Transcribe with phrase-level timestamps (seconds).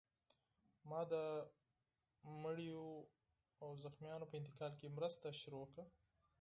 [0.89, 1.13] ما د
[2.43, 2.85] مړیو
[3.63, 5.83] او زخمیانو په انتقال کې مرسته شروع کړه